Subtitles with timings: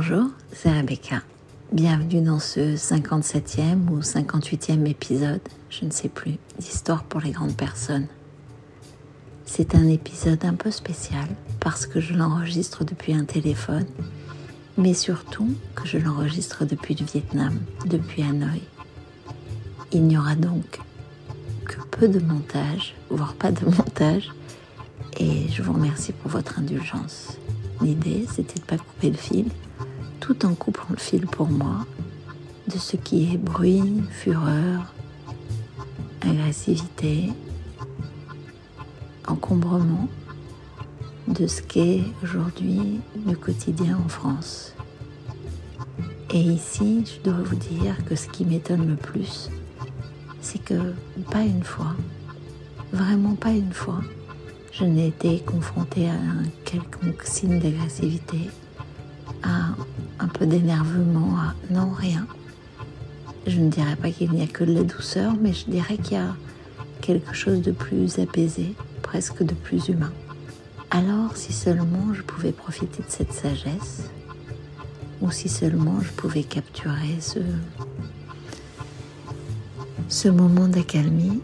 [0.00, 1.22] Bonjour, c'est Rebecca.
[1.72, 5.40] Bienvenue dans ce 57e ou 58e épisode,
[5.70, 8.06] je ne sais plus, d'Histoire pour les grandes personnes.
[9.44, 11.26] C'est un épisode un peu spécial
[11.58, 13.86] parce que je l'enregistre depuis un téléphone,
[14.76, 18.62] mais surtout que je l'enregistre depuis le Vietnam, depuis Hanoï.
[19.90, 20.78] Il n'y aura donc
[21.64, 24.30] que peu de montage, voire pas de montage,
[25.18, 27.36] et je vous remercie pour votre indulgence.
[27.80, 29.46] L'idée, c'était de pas couper le fil,
[30.28, 31.86] tout en coupant le fil pour moi
[32.66, 34.92] de ce qui est bruit, fureur,
[36.20, 37.32] agressivité,
[39.26, 40.06] encombrement
[41.28, 44.74] de ce qu'est aujourd'hui le quotidien en France.
[46.28, 49.48] Et ici, je dois vous dire que ce qui m'étonne le plus,
[50.42, 50.92] c'est que
[51.30, 51.94] pas une fois,
[52.92, 54.02] vraiment pas une fois,
[54.72, 58.50] je n'ai été confrontée à un quelconque signe d'agressivité,
[59.42, 59.70] à
[60.46, 62.26] d'énervement, à non rien.
[63.46, 66.14] Je ne dirais pas qu'il n'y a que de la douceur, mais je dirais qu'il
[66.14, 66.36] y a
[67.00, 70.12] quelque chose de plus apaisé, presque de plus humain.
[70.90, 74.10] Alors, si seulement je pouvais profiter de cette sagesse,
[75.20, 77.40] ou si seulement je pouvais capturer ce,
[80.08, 81.40] ce moment d'accalmie,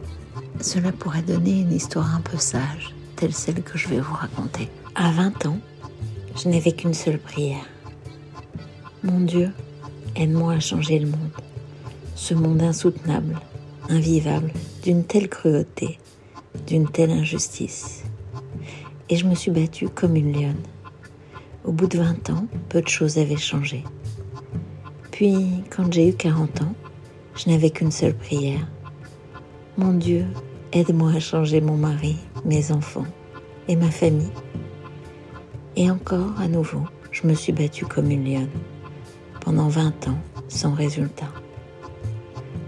[0.60, 4.70] cela pourrait donner une histoire un peu sage, telle celle que je vais vous raconter.
[4.94, 5.58] À 20 ans,
[6.36, 7.64] je n'avais qu'une seule prière.
[9.04, 9.50] Mon Dieu,
[10.16, 11.30] aide-moi à changer le monde.
[12.14, 13.38] Ce monde insoutenable,
[13.90, 14.50] invivable,
[14.82, 15.98] d'une telle cruauté,
[16.66, 18.02] d'une telle injustice.
[19.10, 20.62] Et je me suis battue comme une lionne.
[21.64, 23.84] Au bout de 20 ans, peu de choses avaient changé.
[25.10, 26.74] Puis, quand j'ai eu 40 ans,
[27.36, 28.66] je n'avais qu'une seule prière.
[29.76, 30.24] Mon Dieu,
[30.72, 32.16] aide-moi à changer mon mari,
[32.46, 33.06] mes enfants
[33.68, 34.32] et ma famille.
[35.76, 38.48] Et encore, à nouveau, je me suis battue comme une lionne
[39.54, 41.28] pendant 20 ans sans résultat.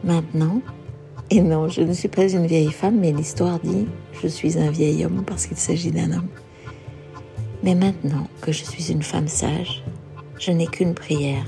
[0.05, 0.61] Maintenant,
[1.31, 3.89] et non, je ne suis pas une vieille femme, mais l'histoire dit
[4.23, 6.29] je suis un vieil homme parce qu'il s'agit d'un homme.
[7.64, 9.83] Mais maintenant que je suis une femme sage,
[10.39, 11.45] je n'ai qu'une prière.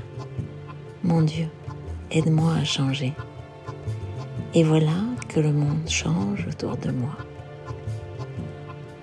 [1.04, 1.46] Mon Dieu,
[2.10, 3.12] aide-moi à changer.
[4.54, 7.16] Et voilà que le monde change autour de moi.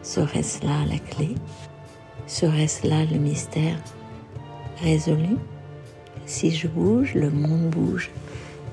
[0.01, 1.35] Serait-ce là la clé?
[2.27, 3.79] Serait-ce là le mystère
[4.81, 5.37] résolu?
[6.25, 8.09] Si je bouge, le monde bouge.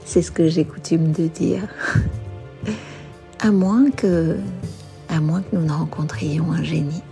[0.05, 1.69] C'est ce que j'ai coutume de dire.
[3.41, 4.39] à moins que,
[5.09, 7.03] à moins que nous ne rencontrions un génie.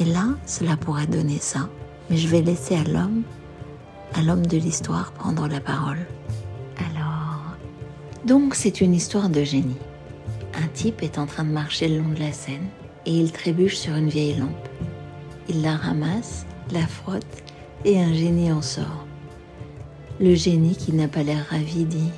[0.00, 1.68] Et là, cela pourrait donner ça.
[2.08, 3.22] Mais je vais laisser à l'homme,
[4.14, 6.06] à l'homme de l'histoire, prendre la parole.
[6.78, 7.44] Alors,
[8.26, 9.76] donc c'est une histoire de génie.
[10.54, 12.66] Un type est en train de marcher le long de la Seine
[13.06, 14.68] et il trébuche sur une vieille lampe.
[15.48, 17.24] Il la ramasse, la frotte
[17.84, 19.06] et un génie en sort.
[20.20, 22.10] Le génie, qui n'a pas l'air ravi, dit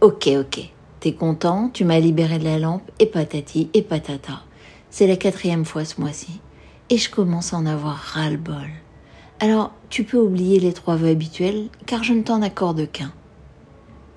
[0.00, 4.42] Ok, ok, t'es content, tu m'as libéré de la lampe, et patati, et patata.
[4.90, 6.40] C'est la quatrième fois ce mois-ci,
[6.88, 8.68] et je commence à en avoir ras-le-bol.
[9.38, 13.12] Alors, tu peux oublier les trois vœux habituels, car je ne t'en accorde qu'un.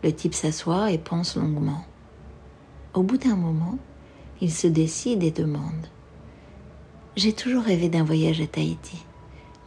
[0.03, 1.85] Le type s'assoit et pense longuement.
[2.95, 3.77] Au bout d'un moment,
[4.41, 5.89] il se décide et demande
[7.17, 9.05] J'ai toujours rêvé d'un voyage à Tahiti.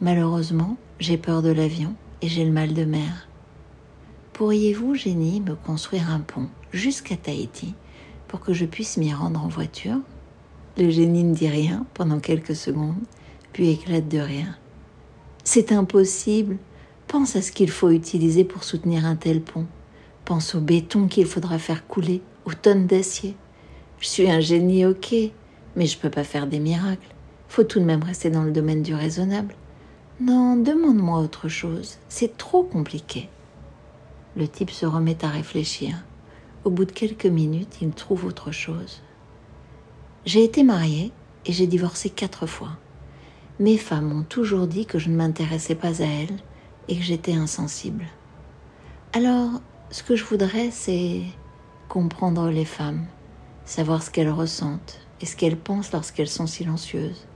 [0.01, 3.29] Malheureusement, j'ai peur de l'avion et j'ai le mal de mer.
[4.33, 7.75] Pourriez-vous, génie, me construire un pont jusqu'à Tahiti
[8.29, 9.99] pour que je puisse m'y rendre en voiture?
[10.77, 13.01] Le génie ne dit rien pendant quelques secondes,
[13.53, 14.59] puis éclate de rire.
[15.43, 16.59] C'est impossible.
[17.09, 19.67] Pense à ce qu'il faut utiliser pour soutenir un tel pont.
[20.25, 23.37] Pense au béton qu'il faudra faire couler, aux tonnes d'acier.
[24.01, 25.15] Je suis un génie, ok,
[25.77, 27.15] mais je ne peux pas faire des miracles.
[27.49, 29.55] Faut tout de même rester dans le domaine du raisonnable.
[30.19, 31.99] Non, demande-moi autre chose.
[32.09, 33.29] C'est trop compliqué.
[34.35, 35.95] Le type se remet à réfléchir.
[36.65, 39.03] Au bout de quelques minutes, il trouve autre chose.
[40.25, 41.13] J'ai été mariée
[41.45, 42.79] et j'ai divorcé quatre fois.
[43.61, 46.39] Mes femmes m'ont toujours dit que je ne m'intéressais pas à elles
[46.89, 48.07] et que j'étais insensible.
[49.13, 49.61] Alors,
[49.91, 51.25] ce que je voudrais, c'est
[51.91, 53.05] comprendre les femmes,
[53.67, 57.27] savoir ce qu'elles ressentent et ce qu'elles pensent lorsqu'elles sont silencieuses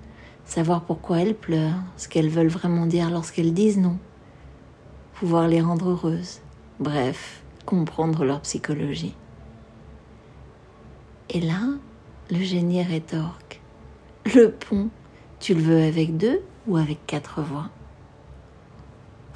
[0.50, 3.98] savoir pourquoi elles pleurent, ce qu'elles veulent vraiment dire lorsqu'elles disent non,
[5.14, 6.40] pouvoir les rendre heureuses,
[6.80, 9.14] bref, comprendre leur psychologie.
[11.28, 11.60] Et là,
[12.30, 13.60] le génie rétorque.
[14.34, 14.88] Le pont,
[15.38, 17.70] tu le veux avec deux ou avec quatre voix?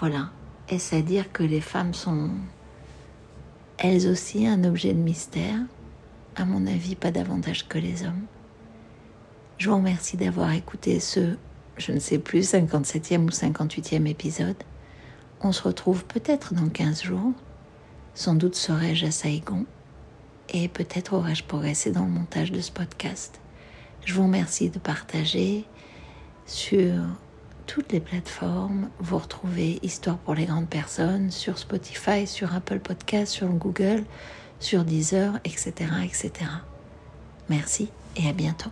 [0.00, 0.30] Voilà.
[0.68, 2.30] Est-ce à dire que les femmes sont
[3.78, 5.60] elles aussi un objet de mystère?
[6.34, 8.26] À mon avis, pas davantage que les hommes.
[9.56, 11.36] Je vous remercie d'avoir écouté ce,
[11.76, 14.56] je ne sais plus, 57e ou 58e épisode.
[15.40, 17.32] On se retrouve peut-être dans 15 jours.
[18.14, 19.64] Sans doute serai-je à Saigon.
[20.50, 23.40] Et peut-être aurai-je progressé dans le montage de ce podcast.
[24.04, 25.64] Je vous remercie de partager
[26.46, 26.92] sur
[27.66, 28.90] toutes les plateformes.
[28.98, 34.04] Vous retrouvez Histoire pour les grandes personnes sur Spotify, sur Apple Podcast, sur Google,
[34.60, 35.72] sur Deezer, etc.,
[36.04, 36.32] etc.
[37.48, 38.70] Merci et à bientôt.